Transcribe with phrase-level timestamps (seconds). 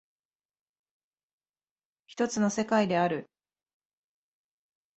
[2.07, 3.29] 一つの世界である。